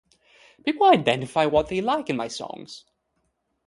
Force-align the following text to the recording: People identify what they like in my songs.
People 0.65 0.87
identify 0.87 1.45
what 1.45 1.67
they 1.69 1.79
like 1.79 2.09
in 2.09 2.17
my 2.17 2.27
songs. 2.27 2.85